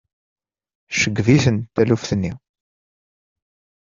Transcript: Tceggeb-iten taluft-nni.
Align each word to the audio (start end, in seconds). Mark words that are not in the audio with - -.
Tceggeb-iten 0.91 1.57
taluft-nni. 1.73 2.31